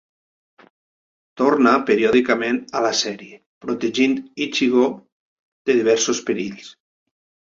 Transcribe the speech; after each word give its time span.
Torna 1.41 1.73
periòdicament 1.89 2.57
a 2.79 2.81
la 2.85 2.91
sèrie, 2.99 3.37
protegint 3.65 4.15
Ichigo 4.47 4.87
de 5.69 5.77
diversos 5.81 6.23
perills. 6.31 6.73